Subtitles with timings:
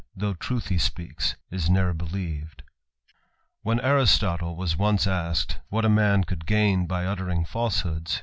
[0.15, 2.63] Though truth he speaks, is ne'er believ'd.
[3.63, 8.19] BN Aristotle was once asked, what a man could gain by uttering falsehoods?